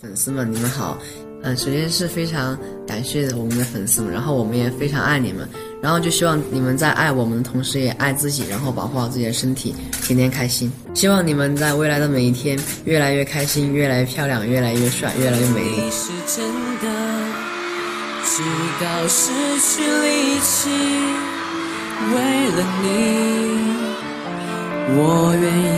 [0.00, 0.96] 粉丝们，你们好。
[1.42, 5.48] 嗯，首先是非常感谢我们的粉丝们，然后我们也非常爱你们，
[5.82, 10.70] 然后就希望你们在爱我们的同时也爱自己，然后保护好自己的身体，天天开心。
[10.94, 15.90] 希望你们在未来的每一天越来越开心，越来越漂亮，越来越帅，越来越美丽。
[15.90, 16.44] 是真
[16.80, 16.88] 的，
[18.24, 18.42] 直
[18.80, 20.70] 到失去力气，
[22.14, 22.86] 为了你，
[24.96, 25.68] 我愿意。